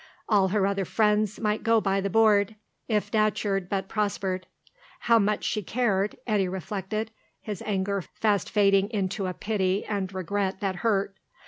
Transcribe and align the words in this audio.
All 0.27 0.47
her 0.47 0.65
other 0.65 0.83
friends 0.83 1.39
might 1.39 1.61
go 1.61 1.79
by 1.79 2.01
the 2.01 2.09
board, 2.09 2.55
if 2.87 3.11
Datcherd 3.11 3.69
but 3.69 3.87
prospered. 3.87 4.47
How 5.01 5.19
much 5.19 5.43
she 5.43 5.61
cared, 5.61 6.15
Eddy 6.25 6.47
reflected, 6.47 7.11
his 7.39 7.61
anger 7.67 8.01
fast 8.15 8.49
fading 8.49 8.89
into 8.89 9.27
a 9.27 9.33
pity 9.35 9.85
and 9.85 10.11
regret 10.11 10.59
that 10.59 10.77
hurt. 10.77 11.17